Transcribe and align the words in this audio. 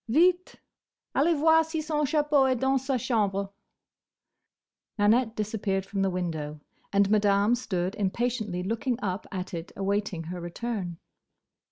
"Vite! 0.09 0.55
Allez 1.13 1.37
voir 1.37 1.63
si 1.63 1.79
son 1.79 2.03
chapeau 2.07 2.45
est 2.47 2.55
dans 2.59 2.79
sa 2.83 2.97
chambre!" 2.97 3.53
Nanette 4.97 5.35
disappeared 5.35 5.85
from 5.85 6.01
the 6.01 6.09
window, 6.09 6.59
and 6.91 7.07
Madame 7.11 7.53
stood 7.53 7.93
impatiently 7.93 8.63
looking 8.63 8.97
up 9.03 9.27
at 9.31 9.53
it 9.53 9.71
awaiting 9.75 10.23
her 10.23 10.41
return. 10.41 10.97